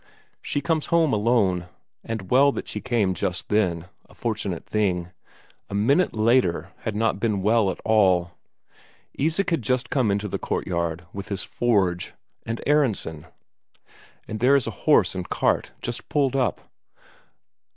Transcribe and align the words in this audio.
She 0.41 0.61
comes 0.61 0.87
home 0.87 1.13
alone. 1.13 1.67
And 2.03 2.31
well 2.31 2.51
that 2.53 2.67
she 2.67 2.81
came 2.81 3.13
just 3.13 3.49
then, 3.49 3.87
a 4.09 4.15
fortunate 4.15 4.65
thing. 4.65 5.11
A 5.69 5.75
minute 5.75 6.15
later 6.15 6.71
had 6.79 6.95
not 6.95 7.19
been 7.19 7.43
well 7.43 7.69
at 7.69 7.79
all. 7.85 8.31
Isak 9.13 9.51
had 9.51 9.61
just 9.61 9.91
come 9.91 10.09
into 10.09 10.27
the 10.27 10.39
courtyard 10.39 11.05
with 11.13 11.29
his 11.29 11.43
forge, 11.43 12.15
and 12.47 12.63
Aronsen 12.65 13.27
and 14.27 14.39
there 14.39 14.55
is 14.55 14.65
a 14.65 14.71
horse 14.89 15.13
and 15.13 15.29
cart 15.29 15.71
just 15.83 16.09
pulled 16.09 16.35
up. 16.35 16.61